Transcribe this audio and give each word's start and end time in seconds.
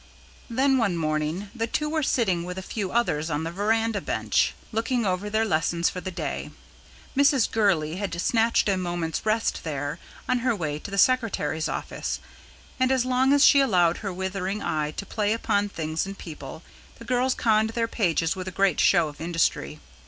Then, 0.49 0.79
one 0.79 0.97
morning, 0.97 1.51
the 1.53 1.67
two 1.67 1.87
were 1.87 2.01
sitting 2.01 2.43
with 2.43 2.57
a 2.57 2.63
few 2.63 2.91
others 2.91 3.29
on 3.29 3.43
the 3.43 3.51
verandah 3.51 4.01
bench, 4.01 4.55
looking 4.71 5.05
over 5.05 5.29
their 5.29 5.45
lessons 5.45 5.91
for 5.91 6.01
the 6.01 6.09
day. 6.09 6.49
Mrs. 7.15 7.51
Gurley 7.51 7.97
had 7.97 8.19
snatched 8.19 8.67
a 8.67 8.77
moment's 8.77 9.23
rest 9.27 9.63
there, 9.63 9.99
on 10.27 10.39
her 10.39 10.55
way 10.55 10.79
to 10.79 10.89
the 10.89 10.97
secretary's 10.97 11.69
office, 11.69 12.19
and 12.79 12.91
as 12.91 13.05
long 13.05 13.31
as 13.31 13.45
she 13.45 13.59
allowed 13.59 13.97
her 13.97 14.11
withering 14.11 14.63
eye 14.63 14.89
to 14.89 15.05
play 15.05 15.33
upon 15.33 15.69
things 15.69 16.07
and 16.07 16.17
people, 16.17 16.63
the 16.97 17.05
girls 17.05 17.35
conned 17.35 17.69
their 17.69 17.87
pages 17.87 18.35
with 18.35 18.47
a 18.47 18.57
great 18.57 18.79
show 18.79 19.07
of 19.07 19.21
industry. 19.21 19.79